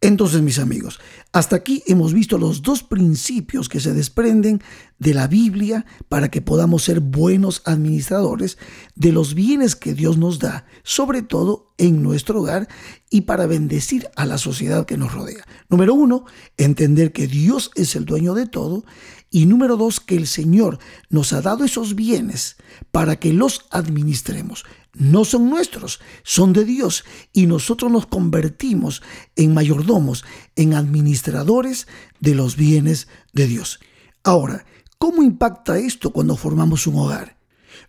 Entonces, 0.00 0.40
mis 0.40 0.58
amigos, 0.58 1.00
hasta 1.34 1.56
aquí 1.56 1.82
hemos 1.88 2.14
visto 2.14 2.38
los 2.38 2.62
dos 2.62 2.84
principios 2.84 3.68
que 3.68 3.80
se 3.80 3.92
desprenden 3.92 4.62
de 5.00 5.14
la 5.14 5.26
Biblia 5.26 5.84
para 6.08 6.30
que 6.30 6.40
podamos 6.40 6.84
ser 6.84 7.00
buenos 7.00 7.62
administradores 7.64 8.56
de 8.94 9.10
los 9.10 9.34
bienes 9.34 9.74
que 9.74 9.94
Dios 9.94 10.16
nos 10.16 10.38
da, 10.38 10.64
sobre 10.84 11.22
todo 11.22 11.74
en 11.76 12.04
nuestro 12.04 12.40
hogar 12.40 12.68
y 13.10 13.22
para 13.22 13.46
bendecir 13.46 14.08
a 14.14 14.26
la 14.26 14.38
sociedad 14.38 14.86
que 14.86 14.96
nos 14.96 15.12
rodea. 15.12 15.44
Número 15.68 15.92
uno, 15.94 16.24
entender 16.56 17.12
que 17.12 17.26
Dios 17.26 17.72
es 17.74 17.96
el 17.96 18.04
dueño 18.04 18.34
de 18.34 18.46
todo. 18.46 18.84
Y 19.28 19.46
número 19.46 19.76
dos, 19.76 19.98
que 19.98 20.14
el 20.16 20.28
Señor 20.28 20.78
nos 21.10 21.32
ha 21.32 21.42
dado 21.42 21.64
esos 21.64 21.96
bienes 21.96 22.54
para 22.92 23.16
que 23.16 23.32
los 23.32 23.66
administremos 23.70 24.64
no 24.94 25.24
son 25.24 25.50
nuestros, 25.50 26.00
son 26.22 26.52
de 26.52 26.64
Dios 26.64 27.04
y 27.32 27.46
nosotros 27.46 27.90
nos 27.90 28.06
convertimos 28.06 29.02
en 29.36 29.52
mayordomos, 29.52 30.24
en 30.56 30.74
administradores 30.74 31.23
de 32.20 32.34
los 32.34 32.56
bienes 32.56 33.08
de 33.32 33.46
Dios. 33.46 33.80
Ahora, 34.22 34.64
¿cómo 34.98 35.22
impacta 35.22 35.78
esto 35.78 36.10
cuando 36.10 36.36
formamos 36.36 36.86
un 36.86 36.96
hogar? 36.96 37.36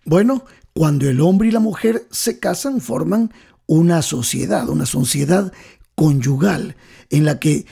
Bueno, 0.06 0.46
cuando 0.74 1.10
el 1.10 1.22
hombre 1.22 1.48
y 1.48 1.51
la 1.51 1.60
mujer 1.60 2.06
se 2.12 2.39
casan 2.39 2.82
forman 2.82 3.32
una 3.68 4.01
sociedad, 4.01 4.70
una 4.70 4.86
sociedad 4.86 5.51
conyugal 5.96 6.75
en 7.10 7.25
la 7.25 7.39
que 7.39 7.65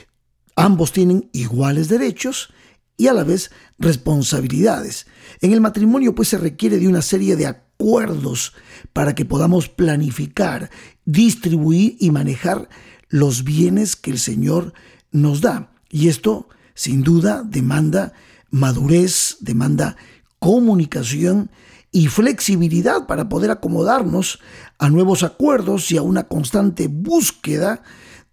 ambos 0.56 0.92
tienen 0.92 1.28
iguales 1.32 1.88
derechos 1.88 2.52
y 2.96 3.08
a 3.08 3.12
la 3.12 3.24
vez 3.24 3.50
responsabilidades. 3.78 5.06
En 5.40 5.52
el 5.52 5.60
matrimonio 5.60 6.14
pues 6.14 6.28
se 6.28 6.38
requiere 6.38 6.78
de 6.78 6.88
una 6.88 7.02
serie 7.02 7.36
de 7.36 7.46
acuerdos 7.46 8.54
para 8.92 9.14
que 9.14 9.24
podamos 9.24 9.68
planificar, 9.68 10.70
distribuir 11.04 11.96
y 12.00 12.10
manejar 12.10 12.68
los 13.08 13.44
bienes 13.44 13.96
que 13.96 14.10
el 14.10 14.18
Señor 14.18 14.72
nos 15.14 15.40
da. 15.40 15.70
Y 15.90 16.08
esto, 16.08 16.48
sin 16.74 17.02
duda, 17.02 17.42
demanda 17.42 18.12
madurez, 18.50 19.38
demanda 19.40 19.96
comunicación 20.38 21.50
y 21.90 22.08
flexibilidad 22.08 23.06
para 23.06 23.28
poder 23.28 23.50
acomodarnos 23.50 24.40
a 24.78 24.90
nuevos 24.90 25.22
acuerdos 25.22 25.90
y 25.92 25.96
a 25.96 26.02
una 26.02 26.24
constante 26.24 26.88
búsqueda 26.88 27.82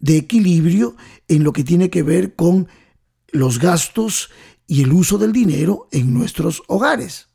de 0.00 0.16
equilibrio 0.16 0.96
en 1.28 1.44
lo 1.44 1.52
que 1.52 1.64
tiene 1.64 1.88
que 1.88 2.02
ver 2.02 2.34
con 2.34 2.68
los 3.28 3.60
gastos 3.60 4.30
y 4.66 4.82
el 4.82 4.92
uso 4.92 5.16
del 5.16 5.32
dinero 5.32 5.88
en 5.92 6.12
nuestros 6.12 6.62
hogares. 6.66 7.28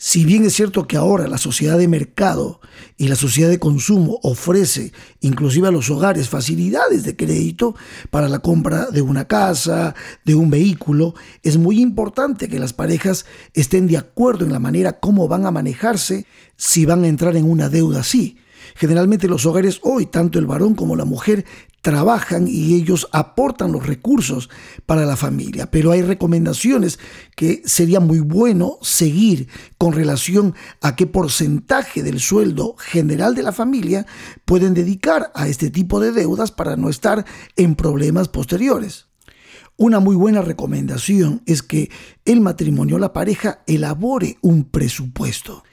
Si 0.00 0.24
bien 0.24 0.44
es 0.44 0.54
cierto 0.54 0.86
que 0.86 0.96
ahora 0.96 1.26
la 1.26 1.38
sociedad 1.38 1.76
de 1.76 1.88
mercado 1.88 2.60
y 2.96 3.08
la 3.08 3.16
sociedad 3.16 3.50
de 3.50 3.58
consumo 3.58 4.20
ofrece 4.22 4.92
inclusive 5.18 5.66
a 5.66 5.72
los 5.72 5.90
hogares 5.90 6.28
facilidades 6.28 7.02
de 7.02 7.16
crédito 7.16 7.74
para 8.10 8.28
la 8.28 8.38
compra 8.38 8.86
de 8.92 9.02
una 9.02 9.26
casa, 9.26 9.96
de 10.24 10.36
un 10.36 10.50
vehículo, 10.50 11.16
es 11.42 11.58
muy 11.58 11.80
importante 11.80 12.48
que 12.48 12.60
las 12.60 12.72
parejas 12.72 13.26
estén 13.54 13.88
de 13.88 13.96
acuerdo 13.96 14.44
en 14.44 14.52
la 14.52 14.60
manera 14.60 15.00
como 15.00 15.26
van 15.26 15.46
a 15.46 15.50
manejarse 15.50 16.26
si 16.56 16.86
van 16.86 17.02
a 17.02 17.08
entrar 17.08 17.34
en 17.34 17.50
una 17.50 17.68
deuda 17.68 17.98
así. 18.00 18.38
Generalmente 18.76 19.26
los 19.26 19.46
hogares 19.46 19.80
hoy, 19.82 20.06
tanto 20.06 20.38
el 20.38 20.46
varón 20.46 20.76
como 20.76 20.94
la 20.94 21.06
mujer, 21.06 21.44
trabajan 21.88 22.46
y 22.46 22.74
ellos 22.74 23.08
aportan 23.12 23.72
los 23.72 23.86
recursos 23.86 24.50
para 24.84 25.06
la 25.06 25.16
familia, 25.16 25.70
pero 25.70 25.90
hay 25.90 26.02
recomendaciones 26.02 26.98
que 27.34 27.62
sería 27.64 27.98
muy 27.98 28.20
bueno 28.20 28.76
seguir 28.82 29.48
con 29.78 29.94
relación 29.94 30.54
a 30.82 30.96
qué 30.96 31.06
porcentaje 31.06 32.02
del 32.02 32.20
sueldo 32.20 32.76
general 32.76 33.34
de 33.34 33.42
la 33.42 33.52
familia 33.52 34.04
pueden 34.44 34.74
dedicar 34.74 35.32
a 35.34 35.48
este 35.48 35.70
tipo 35.70 35.98
de 35.98 36.12
deudas 36.12 36.52
para 36.52 36.76
no 36.76 36.90
estar 36.90 37.24
en 37.56 37.74
problemas 37.74 38.28
posteriores. 38.28 39.06
Una 39.78 39.98
muy 39.98 40.14
buena 40.14 40.42
recomendación 40.42 41.40
es 41.46 41.62
que 41.62 41.90
el 42.26 42.42
matrimonio, 42.42 42.98
la 42.98 43.14
pareja, 43.14 43.62
elabore 43.66 44.36
un 44.42 44.64
presupuesto. 44.64 45.64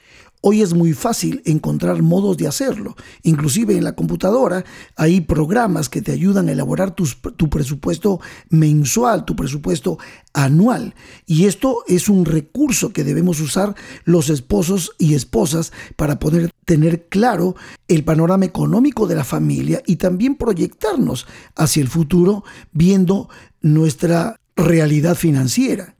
Hoy 0.42 0.62
es 0.62 0.74
muy 0.74 0.92
fácil 0.92 1.42
encontrar 1.44 2.02
modos 2.02 2.36
de 2.36 2.46
hacerlo. 2.46 2.94
Inclusive 3.22 3.76
en 3.76 3.84
la 3.84 3.96
computadora 3.96 4.64
hay 4.94 5.20
programas 5.22 5.88
que 5.88 6.02
te 6.02 6.12
ayudan 6.12 6.48
a 6.48 6.52
elaborar 6.52 6.94
tu 6.94 7.50
presupuesto 7.50 8.20
mensual, 8.50 9.24
tu 9.24 9.34
presupuesto 9.34 9.98
anual. 10.32 10.94
Y 11.24 11.46
esto 11.46 11.82
es 11.88 12.08
un 12.08 12.24
recurso 12.24 12.92
que 12.92 13.02
debemos 13.02 13.40
usar 13.40 13.74
los 14.04 14.28
esposos 14.28 14.92
y 14.98 15.14
esposas 15.14 15.72
para 15.96 16.18
poder 16.18 16.50
tener 16.64 17.08
claro 17.08 17.56
el 17.88 18.04
panorama 18.04 18.44
económico 18.44 19.06
de 19.06 19.16
la 19.16 19.24
familia 19.24 19.82
y 19.86 19.96
también 19.96 20.36
proyectarnos 20.36 21.26
hacia 21.54 21.82
el 21.82 21.88
futuro 21.88 22.44
viendo 22.72 23.28
nuestra 23.62 24.38
realidad 24.54 25.16
financiera. 25.16 25.95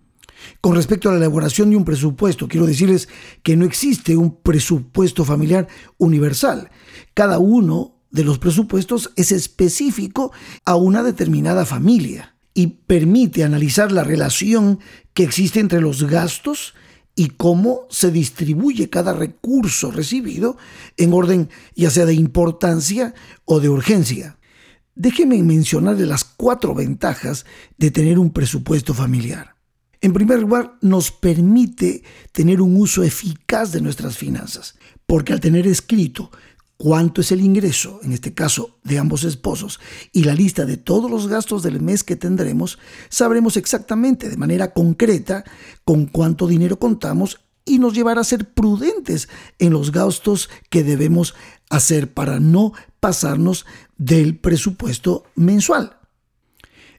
Con 0.61 0.75
respecto 0.75 1.09
a 1.09 1.13
la 1.13 1.19
elaboración 1.19 1.71
de 1.71 1.77
un 1.77 1.85
presupuesto, 1.85 2.49
quiero 2.49 2.67
decirles 2.67 3.09
que 3.43 3.57
no 3.57 3.65
existe 3.65 4.17
un 4.17 4.37
presupuesto 4.41 5.25
familiar 5.25 5.69
universal. 5.99 6.71
Cada 7.15 7.39
uno 7.39 7.97
de 8.11 8.25
los 8.25 8.39
presupuestos 8.39 9.13
es 9.17 9.33
específico 9.33 10.33
a 10.65 10.77
una 10.77 11.03
determinada 11.03 11.67
familia 11.67 12.37
y 12.55 12.69
permite 12.69 13.45
analizar 13.45 13.93
la 13.93 14.05
relación 14.05 14.81
que 15.13 15.25
existe 15.25 15.61
entre 15.61 15.81
los 15.81 16.05
gastos 16.05 16.75
y 17.15 17.29
cómo 17.31 17.87
se 17.89 18.11
distribuye 18.11 18.91
cada 18.91 19.13
recurso 19.15 19.91
recibido 19.91 20.57
en 20.97 21.13
orden 21.13 21.49
ya 21.75 21.91
sea 21.91 22.05
de 22.05 22.15
importancia 22.15 23.15
o 23.45 23.59
de 23.61 23.69
urgencia. 23.69 24.39
Déjenme 24.95 25.43
mencionar 25.43 25.99
las 25.99 26.25
cuatro 26.25 26.75
ventajas 26.75 27.45
de 27.77 27.91
tener 27.91 28.19
un 28.19 28.31
presupuesto 28.31 28.95
familiar. 28.95 29.56
En 30.07 30.13
primer 30.13 30.39
lugar, 30.39 30.79
nos 30.83 31.11
permite 31.11 32.05
tener 32.31 32.61
un 32.61 32.81
uso 32.81 33.03
eficaz 33.03 33.73
de 33.73 33.81
nuestras 33.81 34.17
finanzas, 34.17 34.77
porque 35.05 35.33
al 35.33 35.41
tener 35.41 35.67
escrito 35.67 36.31
cuánto 36.77 37.23
es 37.23 37.33
el 37.33 37.41
ingreso, 37.41 37.99
en 38.05 38.13
este 38.13 38.33
caso 38.33 38.79
de 38.85 39.01
ambos 39.01 39.25
esposos, 39.25 39.81
y 40.13 40.23
la 40.23 40.35
lista 40.35 40.65
de 40.65 40.77
todos 40.77 41.11
los 41.11 41.27
gastos 41.27 41.65
del 41.65 41.81
mes 41.81 42.05
que 42.05 42.15
tendremos, 42.15 42.79
sabremos 43.09 43.57
exactamente 43.57 44.29
de 44.29 44.37
manera 44.37 44.73
concreta 44.73 45.43
con 45.85 46.07
cuánto 46.07 46.47
dinero 46.47 46.79
contamos 46.79 47.41
y 47.65 47.81
nos 47.81 47.93
llevará 47.93 48.21
a 48.21 48.25
ser 48.25 48.49
prudentes 48.55 49.29
en 49.59 49.73
los 49.73 49.91
gastos 49.91 50.49
que 50.71 50.85
debemos 50.85 51.35
hacer 51.69 52.15
para 52.15 52.39
no 52.39 52.75
pasarnos 53.01 53.67
del 53.99 54.39
presupuesto 54.39 55.25
mensual. 55.35 55.96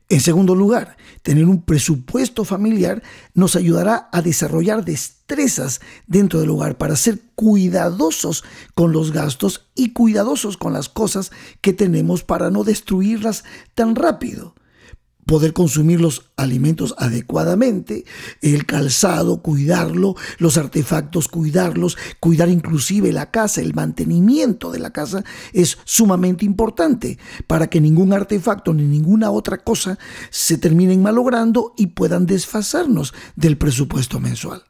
En 0.09 0.21
segundo 0.21 0.55
lugar, 0.55 0.95
tener 1.21 1.45
un 1.45 1.61
presupuesto 1.61 2.45
familiar 2.45 3.03
nos 3.33 3.57
ayudará 3.57 4.07
a 4.13 4.21
desarrollar 4.21 4.85
destrezas 4.85 5.81
dentro 6.05 6.39
del 6.39 6.49
hogar 6.49 6.77
para 6.77 6.95
ser 6.95 7.19
cuidadosos 7.35 8.45
con 8.73 8.93
los 8.93 9.11
gastos 9.11 9.67
y 9.75 9.91
cuidadosos 9.91 10.55
con 10.55 10.71
las 10.71 10.87
cosas 10.87 11.31
que 11.59 11.73
tenemos 11.73 12.23
para 12.23 12.49
no 12.51 12.63
destruirlas 12.63 13.43
tan 13.75 13.95
rápido 13.95 14.55
poder 15.27 15.53
consumir 15.53 16.01
los 16.01 16.31
alimentos 16.37 16.95
adecuadamente, 16.97 18.05
el 18.41 18.65
calzado, 18.65 19.43
cuidarlo, 19.43 20.15
los 20.39 20.57
artefactos, 20.57 21.27
cuidarlos, 21.27 21.97
cuidar 22.19 22.49
inclusive 22.49 23.11
la 23.11 23.29
casa, 23.29 23.61
el 23.61 23.75
mantenimiento 23.75 24.71
de 24.71 24.79
la 24.79 24.91
casa 24.91 25.23
es 25.53 25.77
sumamente 25.83 26.45
importante 26.45 27.19
para 27.45 27.67
que 27.67 27.81
ningún 27.81 28.13
artefacto 28.13 28.73
ni 28.73 28.83
ninguna 28.83 29.29
otra 29.29 29.59
cosa 29.59 29.99
se 30.31 30.57
terminen 30.57 31.03
malogrando 31.03 31.73
y 31.77 31.87
puedan 31.87 32.25
desfasarnos 32.25 33.13
del 33.35 33.57
presupuesto 33.57 34.19
mensual. 34.19 34.63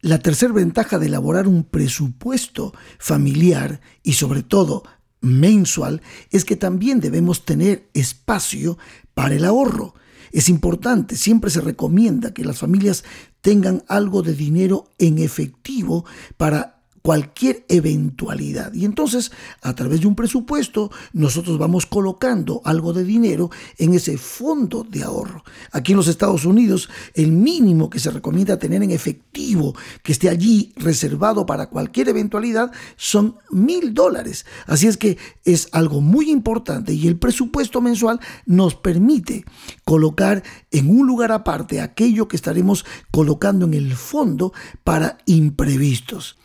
La 0.00 0.20
tercera 0.20 0.52
ventaja 0.52 0.98
de 0.98 1.06
elaborar 1.06 1.46
un 1.46 1.64
presupuesto 1.64 2.72
familiar 2.98 3.80
y 4.02 4.14
sobre 4.14 4.42
todo 4.42 4.84
mensual 5.20 6.02
es 6.30 6.44
que 6.44 6.56
también 6.56 7.00
debemos 7.00 7.44
tener 7.44 7.88
espacio 7.94 8.78
para 9.18 9.34
el 9.34 9.44
ahorro. 9.44 9.94
Es 10.30 10.48
importante, 10.48 11.16
siempre 11.16 11.50
se 11.50 11.60
recomienda 11.60 12.32
que 12.32 12.44
las 12.44 12.58
familias 12.58 13.02
tengan 13.40 13.82
algo 13.88 14.22
de 14.22 14.32
dinero 14.32 14.84
en 14.96 15.18
efectivo 15.18 16.04
para 16.36 16.77
cualquier 17.02 17.64
eventualidad. 17.68 18.72
Y 18.74 18.84
entonces, 18.84 19.32
a 19.62 19.74
través 19.74 20.00
de 20.00 20.06
un 20.06 20.14
presupuesto, 20.14 20.90
nosotros 21.12 21.58
vamos 21.58 21.86
colocando 21.86 22.62
algo 22.64 22.92
de 22.92 23.04
dinero 23.04 23.50
en 23.78 23.94
ese 23.94 24.18
fondo 24.18 24.86
de 24.88 25.02
ahorro. 25.02 25.44
Aquí 25.72 25.92
en 25.92 25.98
los 25.98 26.08
Estados 26.08 26.44
Unidos, 26.44 26.88
el 27.14 27.32
mínimo 27.32 27.90
que 27.90 28.00
se 28.00 28.10
recomienda 28.10 28.58
tener 28.58 28.82
en 28.82 28.90
efectivo, 28.90 29.74
que 30.02 30.12
esté 30.12 30.28
allí 30.28 30.72
reservado 30.76 31.46
para 31.46 31.68
cualquier 31.68 32.08
eventualidad, 32.08 32.72
son 32.96 33.36
mil 33.50 33.94
dólares. 33.94 34.46
Así 34.66 34.86
es 34.86 34.96
que 34.96 35.18
es 35.44 35.68
algo 35.72 36.00
muy 36.00 36.30
importante 36.30 36.92
y 36.92 37.06
el 37.06 37.18
presupuesto 37.18 37.80
mensual 37.80 38.20
nos 38.46 38.74
permite 38.74 39.44
colocar 39.84 40.42
en 40.70 40.90
un 40.90 41.06
lugar 41.06 41.32
aparte 41.32 41.80
aquello 41.80 42.28
que 42.28 42.36
estaremos 42.36 42.84
colocando 43.10 43.66
en 43.66 43.74
el 43.74 43.94
fondo 43.94 44.52
para 44.84 45.18
imprevistos. 45.26 46.36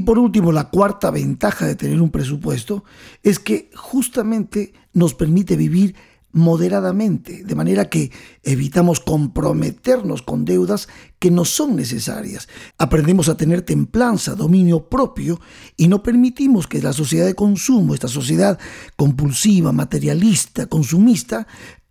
Por 0.00 0.18
último, 0.18 0.52
la 0.52 0.70
cuarta 0.70 1.10
ventaja 1.10 1.66
de 1.66 1.76
tener 1.76 2.00
un 2.00 2.10
presupuesto 2.10 2.84
es 3.22 3.38
que 3.38 3.70
justamente 3.74 4.72
nos 4.92 5.14
permite 5.14 5.56
vivir 5.56 5.94
moderadamente, 6.32 7.42
de 7.44 7.54
manera 7.54 7.88
que 7.88 8.12
evitamos 8.44 9.00
comprometernos 9.00 10.22
con 10.22 10.44
deudas 10.44 10.88
que 11.18 11.30
no 11.30 11.44
son 11.44 11.74
necesarias. 11.74 12.48
Aprendemos 12.78 13.28
a 13.28 13.36
tener 13.36 13.62
templanza, 13.62 14.34
dominio 14.34 14.88
propio 14.88 15.40
y 15.76 15.88
no 15.88 16.02
permitimos 16.02 16.66
que 16.66 16.80
la 16.80 16.92
sociedad 16.92 17.26
de 17.26 17.34
consumo, 17.34 17.94
esta 17.94 18.08
sociedad 18.08 18.58
compulsiva, 18.96 19.72
materialista, 19.72 20.66
consumista, 20.66 21.46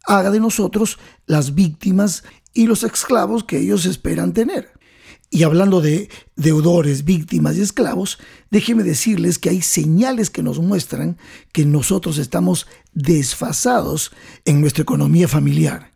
haga 0.06 0.32
de 0.32 0.39
nosotros 0.39 1.00
las 1.26 1.54
víctimas 1.54 2.24
y 2.54 2.65
los 2.65 2.84
esclavos 2.84 3.43
que 3.43 3.60
ellos 3.60 3.86
esperan 3.86 4.34
tener. 4.34 4.78
Y 5.31 5.43
hablando 5.43 5.79
de 5.79 6.09
deudores, 6.35 7.05
víctimas 7.05 7.55
y 7.55 7.61
esclavos, 7.61 8.17
déjenme 8.49 8.83
decirles 8.83 9.37
que 9.37 9.49
hay 9.49 9.61
señales 9.61 10.31
que 10.31 10.41
nos 10.41 10.59
muestran 10.59 11.17
que 11.51 11.65
nosotros 11.65 12.17
estamos 12.17 12.65
desfasados 12.93 14.11
en 14.45 14.59
nuestra 14.59 14.81
economía 14.81 15.27
familiar. 15.27 15.93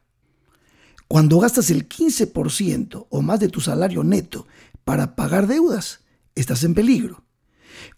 Cuando 1.07 1.39
gastas 1.39 1.71
el 1.71 1.89
15% 1.89 3.07
o 3.09 3.21
más 3.21 3.39
de 3.39 3.49
tu 3.49 3.59
salario 3.59 4.03
neto 4.03 4.47
para 4.83 5.15
pagar 5.15 5.47
deudas, 5.47 6.01
estás 6.35 6.63
en 6.63 6.75
peligro. 6.75 7.23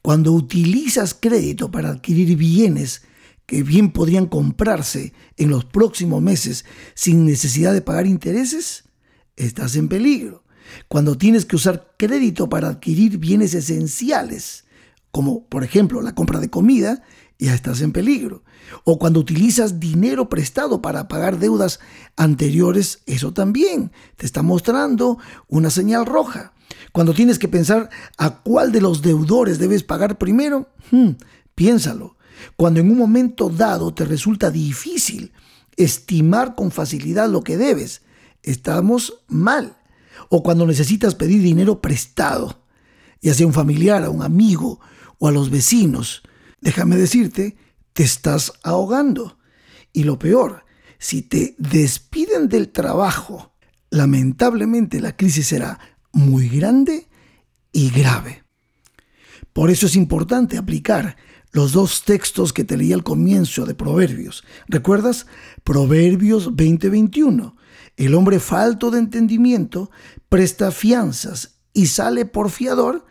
Cuando 0.01 0.31
utilizas 0.31 1.13
crédito 1.13 1.69
para 1.69 1.89
adquirir 1.89 2.37
bienes 2.37 3.03
que 3.45 3.61
bien 3.61 3.91
podrían 3.91 4.25
comprarse 4.25 5.13
en 5.35 5.49
los 5.49 5.65
próximos 5.65 6.21
meses 6.21 6.65
sin 6.93 7.25
necesidad 7.25 7.73
de 7.73 7.81
pagar 7.81 8.07
intereses, 8.07 8.85
estás 9.35 9.75
en 9.75 9.89
peligro 9.89 10.44
cuando 10.87 11.17
tienes 11.17 11.45
que 11.45 11.55
usar 11.55 11.93
crédito 11.97 12.49
para 12.49 12.69
adquirir 12.69 13.17
bienes 13.17 13.53
esenciales, 13.53 14.65
como 15.11 15.45
por 15.45 15.63
ejemplo 15.63 16.01
la 16.01 16.15
compra 16.15 16.39
de 16.39 16.49
comida, 16.49 17.03
ya 17.39 17.53
estás 17.53 17.81
en 17.81 17.91
peligro. 17.91 18.43
O 18.83 18.97
cuando 18.97 19.19
utilizas 19.19 19.79
dinero 19.79 20.29
prestado 20.29 20.81
para 20.81 21.07
pagar 21.07 21.37
deudas 21.37 21.79
anteriores, 22.15 23.01
eso 23.05 23.33
también 23.33 23.91
te 24.15 24.25
está 24.25 24.41
mostrando 24.41 25.17
una 25.47 25.69
señal 25.69 26.05
roja. 26.05 26.53
Cuando 26.91 27.13
tienes 27.13 27.39
que 27.39 27.47
pensar 27.47 27.89
a 28.17 28.41
cuál 28.41 28.71
de 28.71 28.81
los 28.81 29.01
deudores 29.01 29.59
debes 29.59 29.83
pagar 29.83 30.17
primero, 30.17 30.69
hmm, 30.91 31.11
piénsalo. 31.53 32.17
Cuando 32.55 32.79
en 32.79 32.89
un 32.91 32.97
momento 32.97 33.49
dado 33.49 33.93
te 33.93 34.05
resulta 34.05 34.51
difícil 34.51 35.31
estimar 35.77 36.55
con 36.55 36.71
facilidad 36.71 37.29
lo 37.29 37.41
que 37.41 37.57
debes, 37.57 38.01
estamos 38.43 39.21
mal 39.27 39.77
o 40.29 40.43
cuando 40.43 40.65
necesitas 40.65 41.15
pedir 41.15 41.41
dinero 41.41 41.81
prestado, 41.81 42.65
ya 43.21 43.33
sea 43.33 43.47
un 43.47 43.53
familiar, 43.53 44.03
a 44.03 44.09
un 44.09 44.21
amigo 44.21 44.79
o 45.19 45.27
a 45.27 45.31
los 45.31 45.49
vecinos, 45.49 46.23
déjame 46.61 46.95
decirte, 46.95 47.57
te 47.93 48.03
estás 48.03 48.53
ahogando. 48.63 49.37
Y 49.93 50.03
lo 50.03 50.19
peor, 50.19 50.65
si 50.99 51.21
te 51.21 51.55
despiden 51.57 52.49
del 52.49 52.71
trabajo, 52.71 53.53
lamentablemente 53.89 54.99
la 54.99 55.15
crisis 55.15 55.47
será 55.47 55.79
muy 56.11 56.49
grande 56.49 57.07
y 57.71 57.89
grave. 57.89 58.43
Por 59.53 59.69
eso 59.69 59.85
es 59.85 59.95
importante 59.95 60.57
aplicar 60.57 61.15
los 61.51 61.71
dos 61.71 62.03
textos 62.03 62.51
que 62.51 62.65
te 62.65 62.75
leí 62.75 62.91
al 62.91 63.03
comienzo 63.03 63.65
de 63.65 63.75
Proverbios. 63.75 64.43
¿Recuerdas? 64.67 65.25
Proverbios 65.63 66.53
20:21. 66.53 67.55
El 67.97 68.13
hombre 68.13 68.39
falto 68.39 68.91
de 68.91 68.99
entendimiento 68.99 69.89
presta 70.29 70.71
fianzas 70.71 71.59
y 71.73 71.87
sale 71.87 72.25
por 72.25 72.49
fiador 72.49 73.05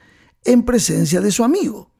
en 0.44 0.62
presencia 0.64 1.20
de 1.20 1.32
su 1.32 1.44
amigo. 1.44 1.90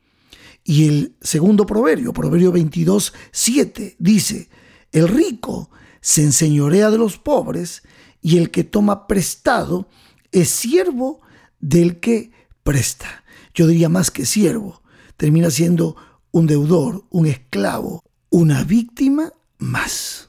Y 0.64 0.88
el 0.88 1.16
segundo 1.20 1.66
proverbio, 1.66 2.12
proverbio 2.12 2.52
22, 2.52 3.12
7, 3.32 3.96
dice, 3.98 4.48
el 4.92 5.08
rico 5.08 5.70
se 6.00 6.22
enseñorea 6.22 6.90
de 6.90 6.98
los 6.98 7.18
pobres 7.18 7.82
y 8.20 8.38
el 8.38 8.50
que 8.50 8.64
toma 8.64 9.06
prestado 9.06 9.88
es 10.32 10.48
siervo 10.48 11.20
del 11.60 12.00
que 12.00 12.32
presta. 12.62 13.24
Yo 13.54 13.66
diría 13.66 13.88
más 13.88 14.10
que 14.10 14.26
siervo, 14.26 14.82
termina 15.16 15.50
siendo 15.50 15.96
un 16.30 16.46
deudor, 16.46 17.04
un 17.10 17.26
esclavo, 17.26 18.02
una 18.30 18.64
víctima 18.64 19.32
más. 19.58 20.28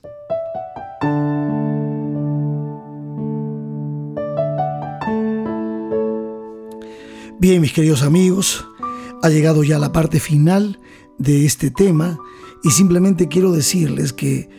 Bien, 7.38 7.60
mis 7.60 7.74
queridos 7.74 8.02
amigos, 8.02 8.66
ha 9.22 9.30
llegado 9.30 9.66
ya 9.66 9.78
la 9.78 9.92
parte 9.92 10.22
final 10.22 10.80
de 11.18 11.46
este 11.46 11.70
tema 11.70 12.18
y 12.64 12.72
simplemente 12.72 13.28
quiero 13.28 13.52
decirles 13.52 14.14
que 14.14 14.50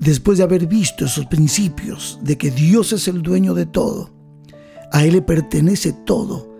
después 0.00 0.38
de 0.38 0.44
haber 0.44 0.66
visto 0.66 1.04
esos 1.04 1.26
principios 1.26 2.18
de 2.22 2.36
que 2.36 2.50
Dios 2.50 2.92
es 2.92 3.06
el 3.06 3.22
dueño 3.22 3.54
de 3.54 3.66
todo, 3.66 4.10
A 4.90 5.04
Él 5.04 5.12
le 5.14 5.22
pertenece 5.22 5.92
todo 5.92 6.56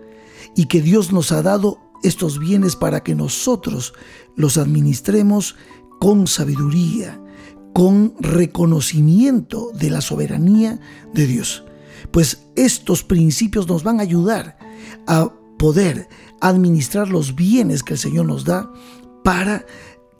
y 0.55 0.65
que 0.65 0.81
Dios 0.81 1.11
nos 1.11 1.31
ha 1.31 1.41
dado 1.41 1.79
estos 2.03 2.39
bienes 2.39 2.75
para 2.75 3.03
que 3.03 3.13
nosotros 3.13 3.93
los 4.35 4.57
administremos 4.57 5.55
con 5.99 6.25
sabiduría, 6.27 7.21
con 7.73 8.13
reconocimiento 8.19 9.71
de 9.73 9.89
la 9.89 10.01
soberanía 10.01 10.79
de 11.13 11.27
Dios. 11.27 11.65
Pues 12.11 12.47
estos 12.55 13.03
principios 13.03 13.67
nos 13.67 13.83
van 13.83 13.99
a 13.99 14.03
ayudar 14.03 14.57
a 15.07 15.31
poder 15.65 16.07
administrar 16.41 17.09
los 17.09 17.33
bienes 17.33 17.81
que 17.81 17.93
el 17.93 17.99
Señor 17.99 18.27
nos 18.27 18.45
da 18.45 18.71
para 19.23 19.65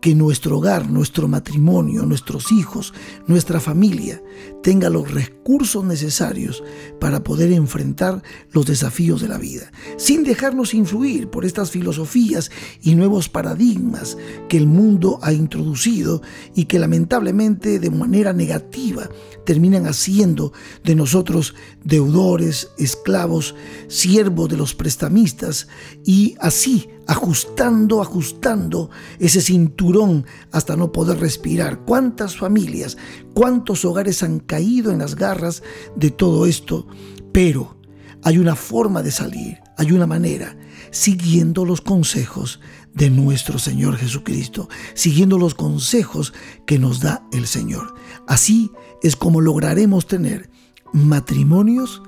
que 0.05 0.13
nuestro 0.13 0.59
hogar, 0.59 0.87
nuestro 0.87 1.27
matrimonio, 1.27 2.05
nuestros 2.05 2.51
hijos, 2.51 2.93
nuestra 3.25 3.59
familia 3.59 4.21
tenga 4.61 4.87
los 4.87 5.11
recursos 5.11 5.83
necesarios 5.83 6.63
para 6.99 7.23
poder 7.23 7.51
enfrentar 7.51 8.21
los 8.51 8.67
desafíos 8.67 9.19
de 9.19 9.29
la 9.29 9.39
vida, 9.39 9.71
sin 9.97 10.23
dejarnos 10.23 10.75
influir 10.75 11.29
por 11.31 11.43
estas 11.43 11.71
filosofías 11.71 12.51
y 12.83 12.93
nuevos 12.93 13.29
paradigmas 13.29 14.15
que 14.47 14.57
el 14.57 14.67
mundo 14.67 15.17
ha 15.23 15.33
introducido 15.33 16.21
y 16.53 16.65
que 16.65 16.77
lamentablemente 16.77 17.79
de 17.79 17.89
manera 17.89 18.31
negativa 18.31 19.09
terminan 19.43 19.87
haciendo 19.87 20.53
de 20.83 20.93
nosotros 20.93 21.55
deudores, 21.83 22.69
esclavos, 22.77 23.55
siervos 23.87 24.49
de 24.49 24.57
los 24.57 24.75
prestamistas 24.75 25.67
y 26.03 26.35
así 26.39 26.89
ajustando, 27.07 28.01
ajustando 28.01 28.89
ese 29.19 29.41
cinturón 29.41 30.25
hasta 30.51 30.75
no 30.75 30.91
poder 30.91 31.19
respirar. 31.19 31.79
¿Cuántas 31.85 32.37
familias, 32.37 32.97
cuántos 33.33 33.85
hogares 33.85 34.23
han 34.23 34.39
caído 34.39 34.91
en 34.91 34.99
las 34.99 35.15
garras 35.15 35.63
de 35.95 36.11
todo 36.11 36.45
esto? 36.45 36.87
Pero 37.31 37.77
hay 38.23 38.37
una 38.37 38.55
forma 38.55 39.03
de 39.03 39.11
salir, 39.11 39.59
hay 39.77 39.91
una 39.91 40.07
manera, 40.07 40.57
siguiendo 40.91 41.65
los 41.65 41.81
consejos 41.81 42.59
de 42.93 43.09
nuestro 43.09 43.59
Señor 43.59 43.97
Jesucristo, 43.97 44.69
siguiendo 44.93 45.37
los 45.37 45.53
consejos 45.53 46.33
que 46.65 46.79
nos 46.79 47.01
da 47.01 47.27
el 47.31 47.45
Señor. 47.45 47.93
Así 48.27 48.71
es 49.03 49.15
como 49.15 49.41
lograremos 49.41 50.07
tener 50.07 50.49
matrimonios 50.93 52.01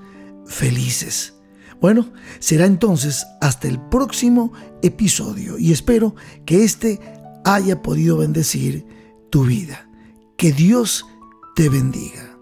felices 0.46 1.37
bueno, 1.80 2.08
será 2.40 2.66
entonces 2.66 3.26
hasta 3.42 3.68
el 3.68 3.80
próximo 3.80 4.52
episodio 4.82 5.58
y 5.60 5.72
espero 5.72 6.16
que 6.46 6.64
este 6.64 7.00
haya 7.46 7.82
podido 7.82 8.18
bendecir 8.18 8.86
tu 9.30 9.46
vida. 9.46 9.88
Que 10.38 10.52
Dios 10.52 11.06
te 11.56 11.70
bendiga. 11.70 12.38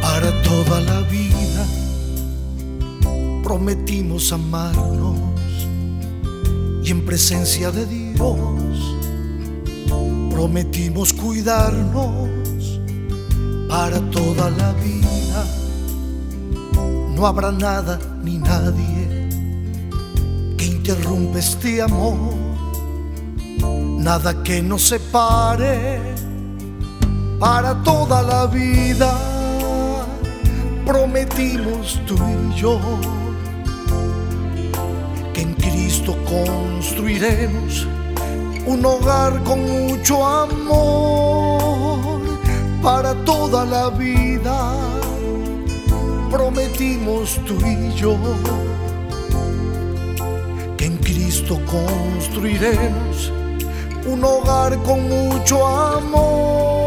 Para 0.00 0.42
toda 0.42 0.80
la 0.80 1.00
vida 1.02 1.66
prometimos 3.42 4.32
amarnos 4.32 5.43
y 6.84 6.90
en 6.90 7.04
presencia 7.06 7.70
de 7.70 7.86
Dios 7.86 8.96
prometimos 10.30 11.14
cuidarnos 11.14 12.78
para 13.68 13.98
toda 14.10 14.50
la 14.50 14.72
vida. 14.72 15.44
No 17.14 17.26
habrá 17.26 17.50
nada 17.52 17.98
ni 18.22 18.36
nadie 18.36 19.30
que 20.58 20.66
interrumpa 20.66 21.38
este 21.38 21.80
amor, 21.80 22.34
nada 23.98 24.42
que 24.42 24.60
nos 24.60 24.82
separe 24.82 26.14
para 27.40 27.82
toda 27.82 28.22
la 28.22 28.46
vida. 28.46 29.10
Prometimos 30.84 31.98
tú 32.06 32.16
y 32.16 32.60
yo 32.60 32.78
construiremos 36.24 37.86
un 38.66 38.84
hogar 38.84 39.42
con 39.44 39.62
mucho 39.62 40.24
amor 40.24 42.20
para 42.82 43.14
toda 43.24 43.64
la 43.64 43.88
vida. 43.90 44.74
Prometimos 46.30 47.40
tú 47.46 47.56
y 47.64 47.92
yo 47.94 48.16
que 50.76 50.86
en 50.86 50.98
Cristo 50.98 51.58
construiremos 51.64 53.32
un 54.06 54.22
hogar 54.24 54.76
con 54.82 55.08
mucho 55.08 55.66
amor. 55.66 56.83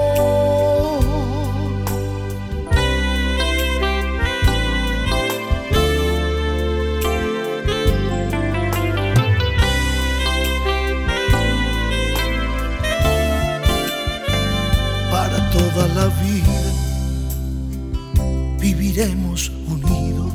Viviremos 18.97 19.51
unidos. 19.67 20.33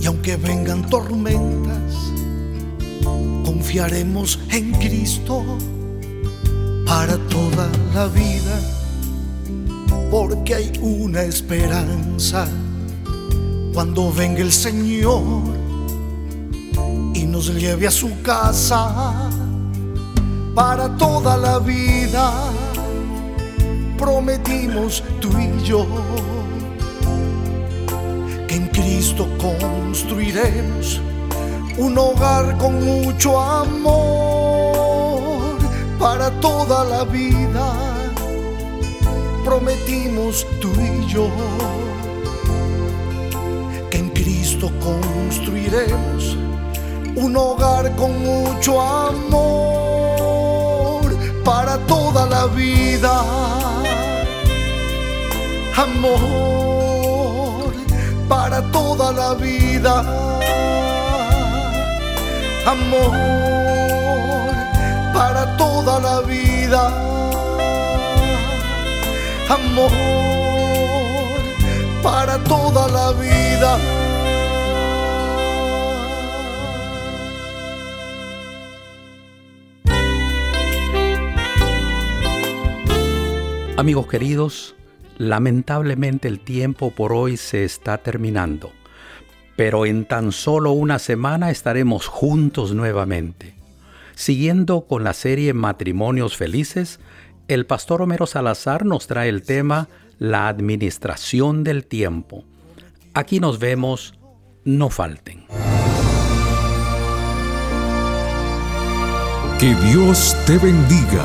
Y 0.00 0.06
aunque 0.06 0.36
vengan 0.36 0.88
tormentas, 0.90 1.94
confiaremos 3.44 4.40
en 4.50 4.72
Cristo 4.72 5.44
para 6.86 7.16
toda 7.28 7.68
la 7.94 8.06
vida, 8.06 8.60
porque 10.10 10.54
hay 10.56 10.72
una 10.80 11.22
esperanza. 11.22 12.48
Cuando 13.72 14.12
venga 14.12 14.40
el 14.40 14.50
Señor 14.50 15.22
y 17.14 17.24
nos 17.26 17.54
lleve 17.54 17.86
a 17.86 17.92
su 17.92 18.10
casa 18.22 19.30
para 20.52 20.96
toda 20.96 21.36
la 21.36 21.60
vida 21.60 22.50
prometimos 23.96 25.04
tú 25.20 25.28
y 25.38 25.64
yo 25.64 25.86
Cristo 28.80 29.26
construiremos 29.38 31.00
un 31.78 31.98
hogar 31.98 32.56
con 32.58 32.84
mucho 32.84 33.40
amor 33.40 34.38
para 35.98 36.30
toda 36.40 36.84
la 36.84 37.02
vida. 37.02 37.72
Prometimos 39.44 40.46
tú 40.60 40.70
y 40.80 41.06
yo 41.08 41.28
que 43.90 43.98
en 43.98 44.10
Cristo 44.10 44.70
construiremos 44.80 46.36
un 47.16 47.36
hogar 47.36 47.96
con 47.96 48.12
mucho 48.22 48.80
amor 48.80 49.58
para 51.44 51.78
toda 51.78 52.26
la 52.26 52.46
vida 52.46 53.24
amor 55.76 56.67
para 58.28 58.62
toda 58.70 59.12
la 59.12 59.34
vida. 59.34 59.94
Amor 62.66 63.12
para 65.14 65.56
toda 65.56 66.00
la 66.00 66.20
vida. 66.20 66.82
Amor 69.48 69.90
para 72.02 72.38
toda 72.44 72.88
la 72.88 73.12
vida. 73.12 73.78
Amigos 83.78 84.08
queridos, 84.08 84.74
Lamentablemente 85.18 86.28
el 86.28 86.38
tiempo 86.38 86.92
por 86.92 87.12
hoy 87.12 87.36
se 87.36 87.64
está 87.64 87.98
terminando, 87.98 88.70
pero 89.56 89.84
en 89.84 90.04
tan 90.04 90.30
solo 90.30 90.70
una 90.70 91.00
semana 91.00 91.50
estaremos 91.50 92.06
juntos 92.06 92.72
nuevamente. 92.72 93.56
Siguiendo 94.14 94.82
con 94.86 95.02
la 95.02 95.14
serie 95.14 95.54
Matrimonios 95.54 96.36
Felices, 96.36 97.00
el 97.48 97.66
pastor 97.66 98.02
Homero 98.02 98.26
Salazar 98.26 98.84
nos 98.84 99.08
trae 99.08 99.28
el 99.28 99.42
tema 99.42 99.88
La 100.20 100.46
administración 100.46 101.64
del 101.64 101.86
tiempo. 101.86 102.44
Aquí 103.12 103.40
nos 103.40 103.58
vemos, 103.58 104.14
no 104.64 104.88
falten. 104.88 105.46
Que 109.58 109.74
Dios 109.74 110.36
te 110.46 110.58
bendiga. 110.58 111.24